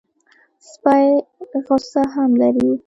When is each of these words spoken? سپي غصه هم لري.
سپي 0.69 1.07
غصه 1.67 2.03
هم 2.13 2.31
لري. 2.41 2.71